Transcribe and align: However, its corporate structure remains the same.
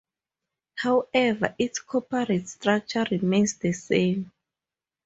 However, 0.77 1.53
its 1.59 1.77
corporate 1.77 2.49
structure 2.49 3.05
remains 3.11 3.57
the 3.59 3.71
same. 3.71 4.31